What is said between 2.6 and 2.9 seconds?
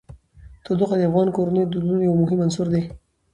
دی.